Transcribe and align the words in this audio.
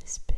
J'espère. 0.00 0.31